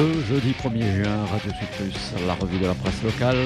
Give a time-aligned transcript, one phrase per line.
[0.00, 3.36] Jeudi 1er juin, Radio Sud Plus, la revue de la presse locale.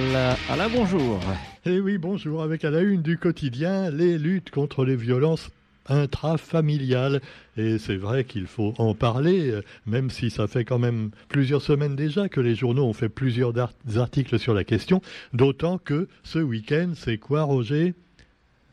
[0.49, 1.19] Alain, bonjour.
[1.67, 2.45] Eh oui, bonjour.
[2.45, 5.51] Avec à la une du quotidien, les luttes contre les violences
[5.89, 7.21] intrafamiliales.
[7.57, 11.61] Et c'est vrai qu'il faut en parler, euh, même si ça fait quand même plusieurs
[11.61, 13.53] semaines déjà que les journaux ont fait plusieurs
[13.97, 15.03] articles sur la question.
[15.33, 17.95] D'autant que ce week-end, c'est quoi, Roger?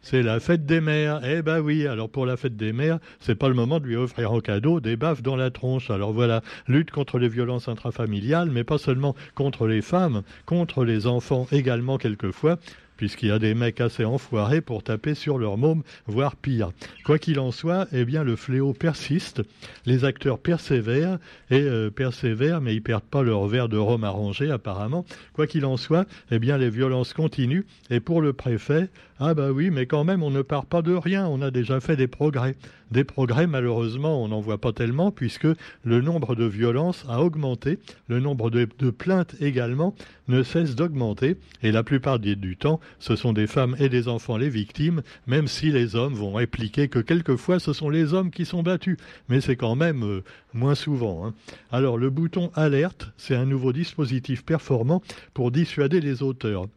[0.01, 1.21] C'est la fête des mères.
[1.23, 3.95] Eh ben oui, alors pour la fête des mères, c'est pas le moment de lui
[3.95, 5.89] offrir en cadeau des baffes dans la tronche.
[5.89, 11.07] Alors voilà, lutte contre les violences intrafamiliales, mais pas seulement contre les femmes, contre les
[11.07, 12.57] enfants également quelquefois
[13.01, 16.69] puisqu'il y a des mecs assez enfoirés pour taper sur leur môme, voire pire.
[17.03, 19.41] Quoi qu'il en soit, eh bien le fléau persiste,
[19.87, 21.17] les acteurs persévèrent
[21.49, 25.03] et euh, persévèrent, mais ils perdent pas leur verre de rhum arrangé apparemment.
[25.33, 29.51] Quoi qu'il en soit, eh bien les violences continuent et pour le préfet, ah bah
[29.51, 32.07] oui, mais quand même on ne part pas de rien, on a déjà fait des
[32.07, 32.55] progrès.
[32.91, 35.47] Des progrès, malheureusement, on n'en voit pas tellement, puisque
[35.83, 39.95] le nombre de violences a augmenté, le nombre de, plaintes également
[40.31, 44.37] ne cesse d'augmenter, et la plupart du temps, ce sont des femmes et des enfants
[44.37, 48.45] les victimes, même si les hommes vont répliquer que quelquefois ce sont les hommes qui
[48.45, 48.97] sont battus,
[49.29, 51.25] mais c'est quand même euh, moins souvent.
[51.25, 51.33] Hein.
[51.71, 55.01] Alors le bouton alerte, c'est un nouveau dispositif performant
[55.33, 56.67] pour dissuader les auteurs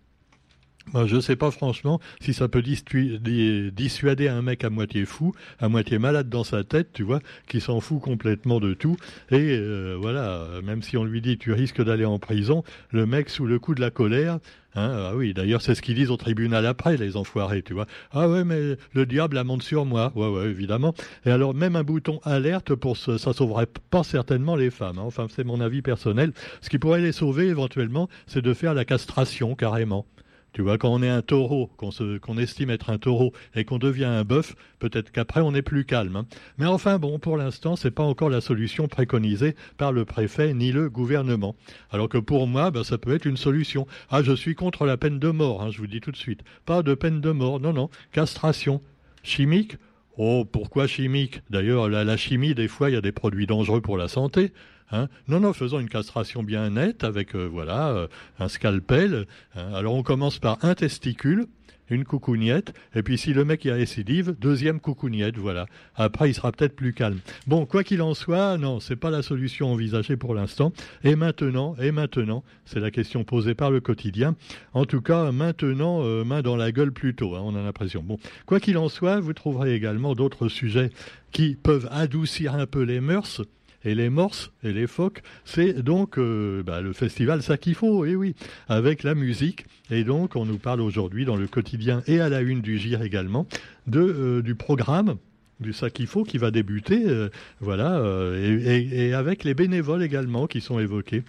[1.07, 5.69] je ne sais pas franchement si ça peut dissuader un mec à moitié fou, à
[5.69, 8.97] moitié malade dans sa tête, tu vois, qui s'en fout complètement de tout.
[9.31, 13.31] Et euh, voilà, même si on lui dit tu risques d'aller en prison, le mec
[13.31, 14.39] sous le coup de la colère,
[14.77, 17.87] Hein, ah oui, d'ailleurs, c'est ce qu'ils disent au tribunal après, les enfoirés, tu vois.
[18.11, 20.13] Ah ouais, mais le diable la monte sur moi.
[20.17, 20.95] Ouais, évidemment.
[21.25, 24.99] Et alors, même un bouton alerte pour ce, ça sauverait pas certainement les femmes.
[24.99, 25.05] Hein.
[25.05, 26.33] Enfin, c'est mon avis personnel.
[26.61, 30.07] Ce qui pourrait les sauver éventuellement, c'est de faire la castration carrément.
[30.55, 34.05] Tu vois, quand on est un taureau, qu'on estime être un taureau et qu'on devient
[34.05, 36.15] un bœuf, peut-être qu'après on est plus calme.
[36.15, 36.27] Hein.
[36.59, 40.71] Mais enfin, bon, pour l'instant, c'est pas encore la solution préconisée par le préfet ni
[40.71, 41.57] le gouvernement.
[41.91, 43.89] Alors que pour moi, ben, ça peut être une solution.
[44.11, 46.43] Ah, je suis contre la peine de mort, hein, je vous dis tout de suite.
[46.67, 48.81] Pas de peine de mort, non, non, castration.
[49.25, 49.77] Chimique?
[50.17, 51.43] Oh, pourquoi chimique?
[51.51, 54.53] D'ailleurs, la, chimie, des fois, il y a des produits dangereux pour la santé.
[54.95, 55.09] Hein.
[55.27, 58.07] non, non, faisons une castration bien nette avec euh, voilà euh,
[58.39, 59.27] un scalpel.
[59.57, 59.75] Hein.
[59.75, 61.47] Alors on commence par un testicule,
[61.91, 65.67] une coucougnette, et puis si le mec y a récidive, deuxième coucougnette, voilà.
[65.97, 67.19] Après, il sera peut-être plus calme.
[67.49, 70.73] Bon, quoi qu'il en soit, non, c'est pas la solution envisagée pour l'instant.
[71.03, 74.37] Et maintenant, et maintenant, c'est la question posée par le quotidien.
[74.75, 78.03] En tout cas, maintenant, euh, main dans la gueule plutôt, hein, on a l'impression.
[78.03, 80.91] Bon, quoi qu'il en soit, vous trouverez également d'autres sujets
[81.33, 83.43] qui peuvent adoucir un peu les mœurs
[83.85, 88.17] et les morses et les phoques, c'est donc euh, bah, le festival Sakifo, et eh
[88.17, 88.35] oui,
[88.69, 89.67] avec la musique.
[89.91, 93.03] Et donc, on nous parle aujourd'hui dans le quotidien et à la une du GIR
[93.03, 93.47] également
[93.87, 95.17] de, euh, du programme
[95.61, 97.29] du Sakifo qui va débuter, euh,
[97.61, 98.03] voilà,
[98.37, 101.23] et, avec les bénévoles également qui sont évoqués.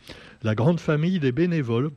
[0.44, 1.92] La grande famille des bénévoles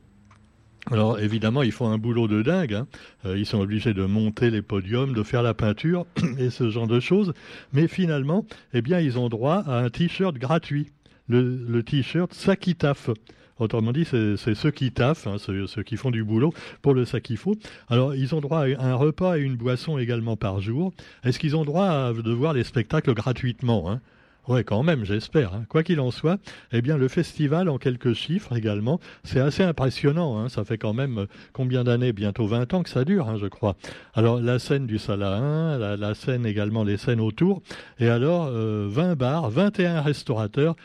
[0.91, 2.73] alors évidemment, ils font un boulot de dingue.
[2.73, 2.87] Hein.
[3.25, 6.05] Euh, ils sont obligés de monter les podiums, de faire la peinture
[6.39, 7.33] et ce genre de choses.
[7.73, 10.91] Mais finalement, eh bien, ils ont droit à un t-shirt gratuit.
[11.27, 13.11] Le, t-shirt Sakitaf.
[13.59, 17.55] Autrement dit, c'est ceux qui taffent, hein, ceux, qui font du boulot pour le Sakifo.
[17.89, 20.93] Alors, ils ont droit à un repas et une boisson également par jour.
[21.23, 24.01] Est-ce qu'ils ont droit à, de voir les spectacles gratuitement hein?
[24.49, 25.53] Ouais, quand même, j'espère.
[25.53, 25.65] Hein.
[25.69, 26.39] Quoi qu'il en soit,
[26.71, 30.39] eh bien, le festival, en quelques chiffres également, c'est assez impressionnant.
[30.39, 30.49] Hein.
[30.49, 32.13] Ça fait quand même euh, combien d'années?
[32.13, 33.75] Bientôt 20 ans que ça dure, hein, je crois.
[34.15, 37.61] Alors, la scène du Salahin, la, scène également, les scènes autour.
[37.99, 40.75] Et alors, 20 euh, bars, 21 restaurateurs,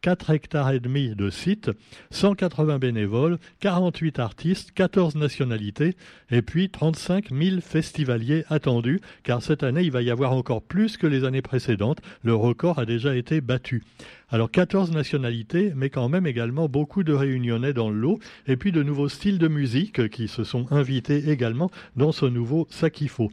[0.00, 1.70] 4, hectares et demi de sites,
[2.12, 5.96] 180 bénévoles, 48 artistes, 14 nationalités
[6.30, 10.96] et puis 35 000 festivaliers attendus car cette année il va y avoir encore plus
[10.96, 11.98] que les années précédentes.
[12.22, 13.82] Le record a déjà été battu.
[14.30, 18.72] Alors 14 nationalités, mais quand même également beaucoup de réunionnais dans le lot, et puis
[18.72, 23.30] de nouveaux styles de musique qui se sont invités également dans ce nouveau Sakifo.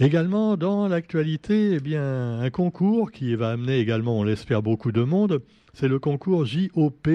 [0.00, 5.42] Également dans l'actualité, eh un concours qui va amener également, on l'espère, beaucoup de monde,
[5.74, 7.08] c'est le concours JOP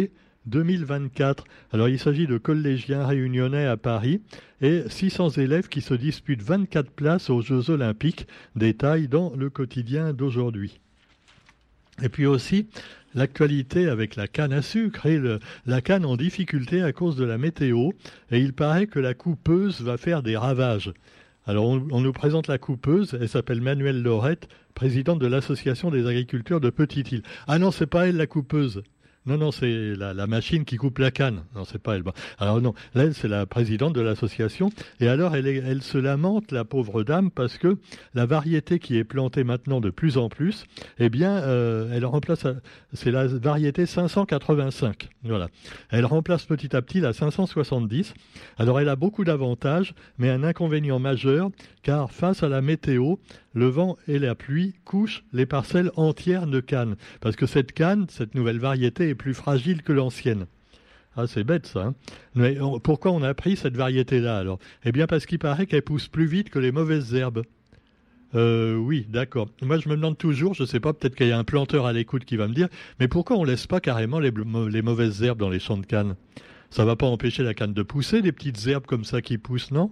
[0.46, 1.44] 2024.
[1.72, 4.22] Alors il s'agit de collégiens réunionnais à Paris
[4.62, 8.28] et 600 élèves qui se disputent 24 places aux Jeux olympiques.
[8.56, 10.80] Détail dans le quotidien d'aujourd'hui.
[12.04, 12.68] Et puis aussi
[13.16, 15.20] l'actualité avec la canne à sucre et
[15.66, 17.90] la canne en difficulté à cause de la météo.
[18.30, 20.94] Et il paraît que la coupeuse va faire des ravages.
[21.48, 23.18] Alors, on, nous présente la coupeuse.
[23.20, 27.24] Elle s'appelle Manuelle Lorette, présidente de l'Association des agriculteurs de Petite-Île.
[27.48, 28.84] Ah non, c'est pas elle la coupeuse.
[29.28, 31.44] Non, non, c'est la, machine qui coupe la canne.
[31.54, 32.04] Non, c'est pas elle.
[32.40, 34.70] Alors non, là, c'est la présidente de l'association.
[35.02, 37.78] Et alors, elle, se lamente, la pauvre dame, parce que
[38.14, 40.64] la variété qui est plantée maintenant de plus en plus,
[40.98, 42.46] eh bien, euh, elle remplace,
[42.94, 45.10] c'est la variété 585.
[45.24, 45.50] Voilà.
[45.90, 48.14] Elle remplace petit à petit la 570.
[48.58, 51.50] Alors, elle a beaucoup d'avantages, mais un inconvénient majeur,
[51.84, 53.16] car face à la météo,
[53.58, 56.96] le vent et la pluie couchent les parcelles entières de canne.
[57.22, 60.46] Parce que cette canne, cette nouvelle variété, est plus fragile que l'ancienne.
[61.18, 61.82] Ah, c'est bête ça.
[61.82, 61.96] Hein.
[62.36, 64.60] Mais pourquoi on a pris cette variété-là alors?
[64.86, 67.44] Eh bien parce qu'il paraît qu'elle pousse plus vite que les mauvaises herbes.
[68.36, 69.50] Euh, oui, d'accord.
[69.62, 71.86] Moi, je me demande toujours, je ne sais pas, peut-être qu'il y a un planteur
[71.86, 72.68] à l'écoute qui va me dire,
[73.00, 76.16] mais pourquoi on laisse pas carrément les, mauvaises herbes dans les champs de canne?
[76.70, 79.72] Ça va pas empêcher la canne de pousser, des petites herbes comme ça qui poussent,
[79.72, 79.92] non?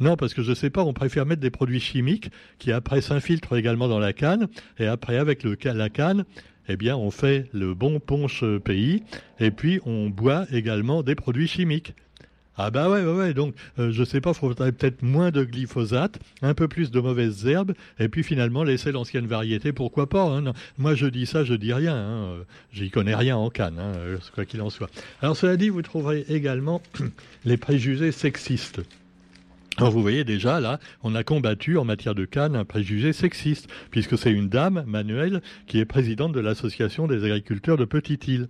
[0.00, 3.00] Non, parce que je ne sais pas, on préfère mettre des produits chimiques qui après
[3.00, 6.24] s'infiltrent également dans la canne, et après avec la canne,
[6.68, 9.02] eh bien on fait le bon punch pays,
[9.40, 11.94] et puis on boit également des produits chimiques.
[12.60, 13.34] Ah bah ouais, ouais, ouais.
[13.34, 16.98] donc euh, je sais pas, il faudrait peut-être moins de glyphosate, un peu plus de
[16.98, 21.44] mauvaises herbes, et puis finalement laisser l'ancienne variété, pourquoi pas hein, Moi je dis ça,
[21.44, 22.42] je dis rien, hein, euh,
[22.72, 24.90] j'y connais rien en canne, hein, euh, quoi qu'il en soit.
[25.22, 26.82] Alors cela dit, vous trouverez également
[27.44, 28.80] les préjugés sexistes.
[29.78, 33.68] Alors vous voyez déjà là, on a combattu en matière de canne un préjugé sexiste,
[33.92, 38.48] puisque c'est une dame, Manuelle, qui est présidente de l'association des agriculteurs de Petite-Île.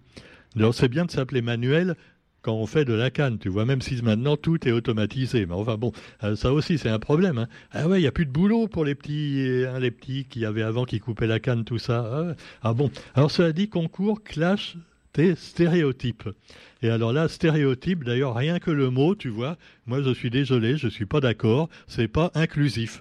[0.56, 1.96] Alors c'est bien de s'appeler Manuel
[2.40, 5.44] quand on fait de la canne, tu vois, même si maintenant tout est automatisé.
[5.44, 5.92] Mais enfin bon,
[6.25, 7.36] euh, ça aussi c'est un problème.
[7.36, 7.48] Hein.
[7.72, 10.46] Ah ouais, il n'y a plus de boulot pour les petits, hein, les petits qui
[10.46, 12.10] avaient avant qui coupaient la canne, tout ça.
[12.10, 14.78] Ah, ah bon, alors cela dit, concours clash
[15.19, 16.29] tes stéréotypes.
[16.81, 20.76] Et alors là, stéréotype, d'ailleurs, rien que le mot, tu vois, moi je suis désolé,
[20.76, 23.00] je ne suis pas d'accord, c'est pas inclusif.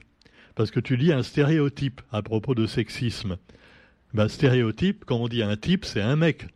[0.55, 3.37] Parce que tu dis un stéréotype à propos de sexisme.
[4.15, 6.47] Ben, stéréotype, quand on dit un type, c'est un mec.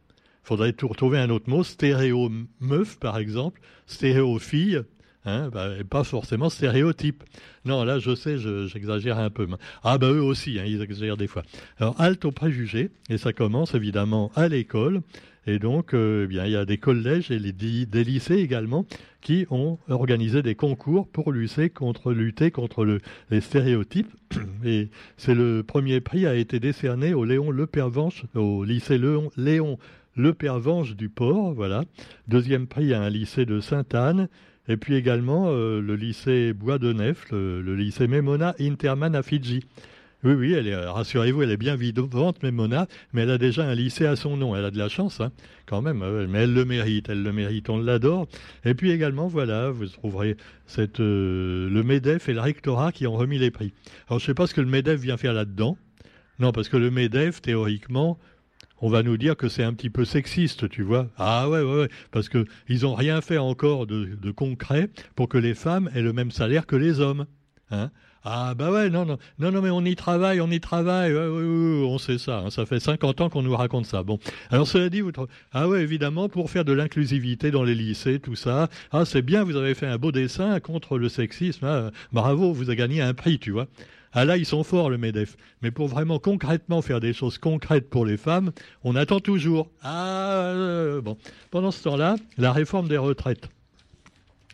[0.41, 4.81] Faudrait retrouver un autre mot, stéréo meuf par exemple, stéréo fille,
[5.23, 7.23] Hein, bah, pas forcément stéréotype.
[7.63, 8.37] Non, là, je sais,
[8.67, 9.47] j'exagère un peu.
[9.83, 11.43] Ah, bah eux aussi, hein, ils exagèrent des fois.
[11.77, 15.01] Alors, halte aux préjugés, et ça commence évidemment à l'école.
[15.47, 18.85] Et donc, euh, eh bien, il y a des collèges et des lycées également
[19.21, 22.99] qui ont organisé des concours pour lutter contre, lutter contre le,
[23.29, 24.11] les stéréotypes.
[24.65, 27.49] Et c'est le premier prix a été décerné au Léon
[28.35, 28.99] au lycée
[29.37, 29.77] Léon,
[30.15, 31.85] Lepervenche du Port, voilà.
[32.27, 34.27] Deuxième prix à un lycée de Sainte-Anne.
[34.67, 39.65] Et puis également euh, le lycée Bois de Nef, le, lycée Memona Interman à Fidji.
[40.23, 43.73] Oui, oui, elle est, rassurez-vous, elle est bien vivante, Memona, mais elle a déjà un
[43.73, 44.55] lycée à son nom.
[44.55, 45.31] Elle a de la chance, hein,
[45.65, 48.27] quand même, mais elle le mérite, elle le mérite, on l'adore.
[48.63, 50.37] Et puis également, voilà, vous trouverez
[50.77, 53.73] euh, le MEDEF et le rectorat qui ont remis les prix.
[54.07, 55.75] Alors, je ne sais pas ce que le MEDEF vient faire là-dedans.
[56.37, 58.19] Non, parce que le MEDEF, théoriquement,
[58.81, 61.07] on va nous dire que c'est un petit peu sexiste, tu vois.
[61.17, 65.53] Ah ouais, ouais, ouais parce qu'ils n'ont rien fait encore de, concret pour que les
[65.53, 67.25] femmes aient le même salaire que les hommes.
[67.69, 67.89] Hein
[68.23, 71.97] ah bah ouais, non, non, non, non, mais on y travaille, on y travaille, on
[71.97, 72.49] sait ça, hein.
[72.51, 74.03] ça fait 50 ans qu'on nous raconte ça.
[74.03, 74.19] Bon,
[74.51, 75.11] alors cela dit, vous
[75.53, 79.43] ah ouais, évidemment, pour faire de l'inclusivité dans les lycées, tout ça, ah c'est bien,
[79.43, 81.91] vous avez fait un beau dessin contre le sexisme, hein.
[82.11, 83.67] bravo, vous avez gagné un prix, tu vois.
[84.13, 85.37] Ah là, ils sont forts, le MEDEF.
[85.61, 88.51] Mais pour vraiment concrètement faire des choses concrètes pour les femmes,
[88.83, 89.69] on attend toujours.
[89.81, 91.17] Ah, euh, bon.
[91.49, 93.47] Pendant ce temps-là, la réforme des retraites.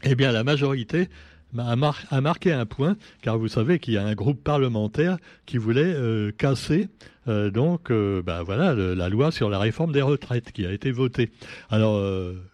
[0.03, 1.09] Eh bien, la majorité
[1.57, 5.81] a, marqué un point, car vous savez qu'il y a un groupe parlementaire qui voulait
[5.83, 6.89] euh, casser
[7.27, 11.31] euh, donc euh, bah, la loi sur la réforme des retraites qui a été votée.
[11.69, 12.01] Alors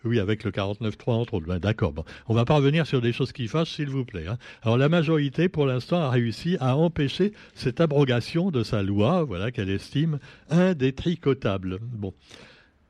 [0.03, 1.47] oui, avec le 49.3 entre autres.
[1.47, 1.93] Ben, d'accord.
[1.93, 2.05] Bon.
[2.27, 4.27] On va pas revenir sur des choses qui fâchent, s'il vous plaît.
[4.27, 4.37] Hein.
[4.63, 9.51] Alors la majorité, pour l'instant, a réussi à empêcher cette abrogation de sa loi, voilà
[9.51, 10.19] qu'elle estime
[10.49, 11.79] indétricotable.
[11.81, 12.13] Bon.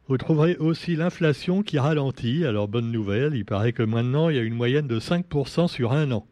[0.09, 2.45] Vous trouverez aussi l'inflation qui ralentit.
[2.45, 5.93] Alors bonne nouvelle, il paraît que maintenant il y a une moyenne de 5% sur
[5.93, 6.25] un an.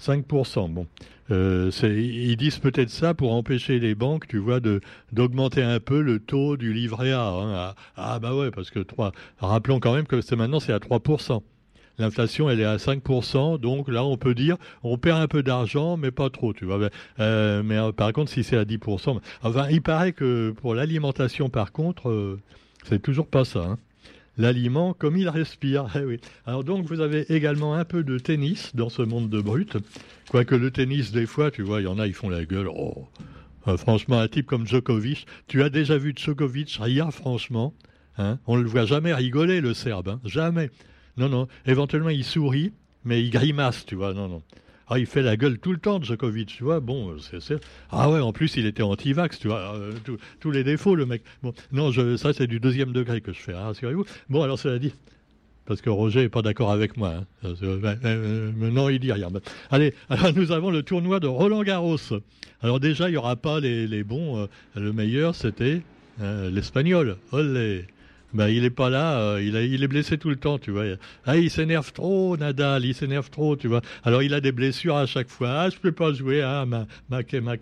[0.00, 0.86] 5%, bon.
[1.30, 4.60] Euh, ils disent peut-être ça pour empêcher les banques, tu vois,
[5.12, 7.28] d'augmenter un peu le taux du livret A.
[7.28, 7.54] Hein.
[7.54, 9.12] Ah, ah, bah ouais, parce que 3.
[9.40, 11.42] Rappelons quand même que c'est maintenant c'est à 3%.
[11.98, 15.96] L'inflation, elle est à 5%, donc là, on peut dire, on perd un peu d'argent,
[15.96, 16.78] mais pas trop, tu vois.
[16.78, 21.48] mais euh, euh, par contre, si c'est à 10%, enfin, il paraît que pour l'alimentation,
[21.48, 22.38] par contre,
[22.88, 23.64] c'est toujours pas ça.
[23.64, 23.78] Hein.
[24.38, 25.86] L'aliment comme il respire.
[25.96, 26.20] Eh.
[26.44, 29.76] Alors donc vous avez également un peu de tennis dans ce monde de brut.
[30.28, 32.68] Quoique le tennis, des fois, tu vois, il y en a, ils font la gueule.
[32.68, 33.06] Oh.
[33.68, 37.74] Euh, franchement, un type comme Djokovic, tu as déjà vu Djokovic rire, franchement
[38.18, 40.08] hein On ne le voit jamais rigoler, le Serbe.
[40.08, 40.70] Hein jamais.
[41.16, 41.48] Non, non.
[41.64, 42.72] Éventuellement, il sourit,
[43.04, 44.14] mais il grimace, tu vois.
[44.14, 44.42] Non, non.
[44.88, 46.78] Ah, il fait la gueule tout le temps, Djokovic, tu vois.
[46.78, 49.74] Bon, c'est, Ah ouais, en plus, il était anti-vax, tu vois.
[49.74, 49.92] Euh,
[50.38, 51.22] tous les défauts, le mec.
[51.72, 54.04] Non, je, ça, c'est du deuxième degré que je fais, rassurez-vous.
[54.28, 54.94] Bon, alors, cela dit,
[55.64, 57.14] parce que Roger n'est pas d'accord avec moi.
[57.42, 57.54] Hein.
[57.62, 59.28] Euh, non, il dit rien.
[59.70, 61.96] Allez, alors nous avons le tournoi de Roland Garros.
[62.62, 64.48] Alors déjà, il n'y aura pas les, bons.
[64.76, 65.82] le meilleur, c'était
[66.20, 67.16] l'espagnol.
[67.32, 67.86] Olé
[68.34, 70.84] bah, il est pas là, euh, il, est blessé tout le temps, tu vois.
[71.24, 73.80] Ah, il s'énerve trop, Nadal, il s'énerve trop, tu vois.
[74.04, 75.60] Alors, il a des blessures à chaque fois.
[75.60, 77.56] Ah, je peux pas jouer, ah, ma, ma, ma,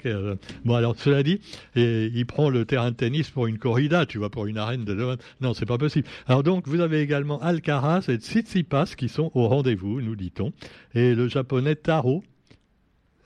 [0.64, 1.40] Bon, alors, cela dit,
[1.76, 4.84] et, il prend le terrain de tennis pour une corrida, tu vois, pour une arène
[4.84, 5.16] de...
[5.40, 6.08] Non, c'est pas possible.
[6.26, 10.52] Alors, donc, vous avez également Alcaraz et Tsitsipas qui sont au rendez-vous, nous dit-on.
[10.94, 12.24] Et le japonais Taro,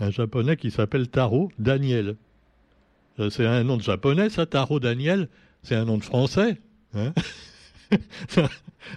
[0.00, 2.16] un japonais qui s'appelle Taro Daniel.
[3.21, 5.28] Euh, c'est un nom de japonais, ça, Taro Daniel.
[5.62, 6.59] C'est un nom de français.
[6.95, 7.12] Hein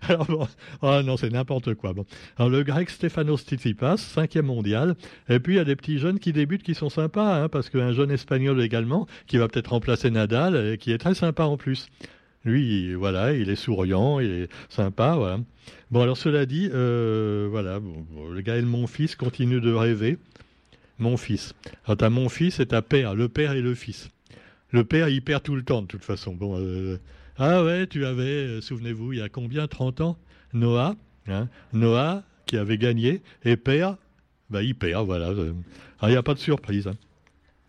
[0.07, 0.49] alors
[0.81, 1.93] oh non, c'est n'importe quoi.
[1.93, 2.05] Bon.
[2.37, 4.95] Alors le grec Stefanos Tsitsipas, cinquième mondial.
[5.29, 7.69] Et puis il y a des petits jeunes qui débutent qui sont sympas, hein, parce
[7.69, 11.57] qu'un jeune espagnol également, qui va peut-être remplacer Nadal, et qui est très sympa en
[11.57, 11.87] plus.
[12.43, 15.37] Lui, voilà, il est souriant, il est sympa.
[15.91, 20.17] Bon, alors cela dit, euh, voilà, bon, le Gaël mon fils continue de rêver.
[20.97, 21.53] Mon fils.
[21.85, 24.09] Alors t'as mon fils et ta père, le père et le fils.
[24.69, 26.33] Le père, il perd tout le temps de toute façon.
[26.33, 26.97] Bon, euh,
[27.43, 30.17] ah ouais, tu avais, euh, souvenez-vous, il y a combien 30 ans
[30.53, 30.95] Noah,
[31.27, 33.97] hein Noah qui avait gagné, et père,
[34.51, 35.33] bah, il perd, voilà.
[35.99, 36.85] Ah, il n'y a pas de surprise.
[36.85, 36.93] Hein.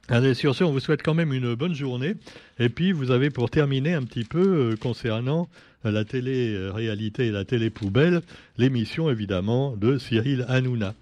[0.08, 2.16] Allez, sur ce, on vous souhaite quand même une bonne journée.
[2.58, 5.48] Et puis, vous avez pour terminer un petit peu euh, concernant
[5.84, 8.20] la télé-réalité et la télé-poubelle,
[8.58, 10.92] l'émission évidemment de Cyril Hanouna.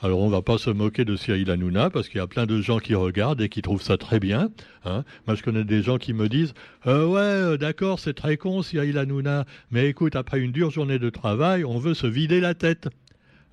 [0.00, 2.60] Alors on va pas se moquer de Cyril Hanouna parce qu'il y a plein de
[2.60, 4.50] gens qui regardent et qui trouvent ça très bien.
[4.84, 5.02] Hein.
[5.26, 6.54] Moi je connais des gens qui me disent
[6.86, 11.00] euh, ouais euh, d'accord c'est très con Cyril Hanouna mais écoute après une dure journée
[11.00, 12.88] de travail on veut se vider la tête.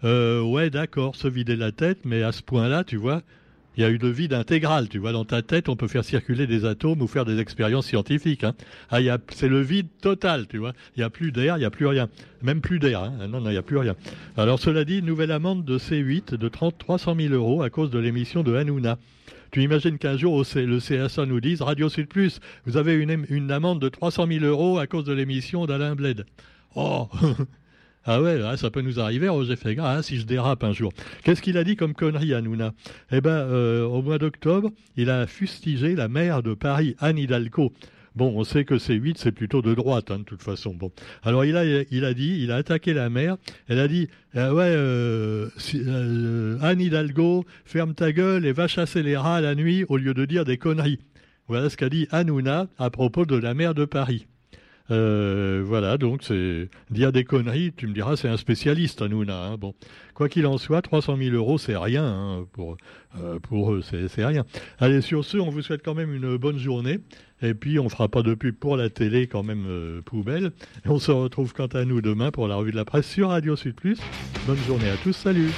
[0.04, 3.24] Euh, ouais d'accord se vider la tête mais à ce point-là tu vois
[3.78, 4.90] il y a eu le vide intégral.
[4.90, 7.88] Tu vois, dans ta tête, on peut faire circuler des atomes ou faire des expériences
[7.88, 8.44] scientifiques.
[8.44, 8.54] Hein.
[8.90, 10.74] Ah, c'est le vide total, tu vois.
[10.96, 12.10] Il n'y a plus d'air, il n'y a plus rien.
[12.42, 13.04] Même plus d'air.
[13.04, 13.14] Hein.
[13.28, 13.96] Non, non, il n'y a plus rien.
[14.38, 18.00] Alors, cela dit, nouvelle amende de C8 de 30, 300 000 euros à cause de
[18.00, 18.98] l'émission de Hanouna.
[19.52, 23.52] Tu imagines qu'un jour, le CSA nous dise Radio Sud Plus, vous avez une, une
[23.52, 26.26] amende de 300 000 euros à cause de l'émission d'Alain Bled.
[26.76, 27.08] Oh
[28.08, 30.94] Ah ouais, ça peut nous arriver, Roger Fégrin, hein, si je dérape un jour.
[31.24, 32.74] Qu'est-ce qu'il a dit comme connerie, Hanouna?
[33.12, 37.74] Eh ben, euh, au mois d'octobre, il a fustigé la maire de Paris, Anne Hidalgo.
[38.16, 40.76] Bon, on sait que c'est 8, c'est plutôt de droite, hein, de toute façon.
[40.76, 40.92] Bon,
[41.24, 43.38] alors il a, il a dit, il a attaqué la maire.
[43.68, 49.18] Elle a dit, euh, ouais, euh, Anne Hidalgo, ferme ta gueule et va chasser les
[49.18, 51.00] rats la nuit au lieu de dire des conneries.
[51.48, 54.28] Voilà ce qu'a dit Hanouna à propos de la maire de Paris.
[54.92, 59.46] Euh, voilà, donc c'est dire des conneries, tu me diras, c'est un spécialiste, Hanouna.
[59.46, 59.74] Hein, bon,
[60.14, 62.78] quoi qu'il en soit, 300 000 euros, c'est rien hein, pour
[63.20, 64.46] euh, pour eux, c'est rien.
[64.80, 67.00] Allez, sur ce, on vous souhaite quand même une bonne journée.
[67.42, 70.52] Et puis, on fera pas de pub pour la télé, quand même euh, poubelle.
[70.86, 73.30] Et on se retrouve quant à nous demain pour la revue de la presse sur
[73.30, 74.00] Radio Sud Plus.
[74.48, 75.52] Bonne journée à tous, salut.